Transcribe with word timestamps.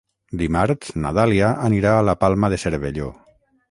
Dimarts 0.41 0.95
na 1.03 1.13
Dàlia 1.19 1.53
anirà 1.69 1.95
a 1.99 2.03
la 2.09 2.19
Palma 2.25 2.55
de 2.57 2.63
Cervelló. 2.67 3.17